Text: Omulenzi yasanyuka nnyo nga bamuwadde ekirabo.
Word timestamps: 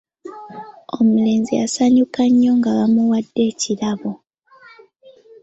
Omulenzi 0.97 1.51
yasanyuka 1.61 2.21
nnyo 2.29 2.51
nga 2.59 2.69
bamuwadde 2.77 3.41
ekirabo. 3.51 4.11